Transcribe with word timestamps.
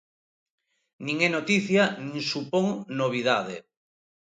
Nin 1.05 1.17
é 1.27 1.29
noticia 1.31 1.83
nin 2.07 2.21
supón 2.31 2.65
novidade. 3.01 3.55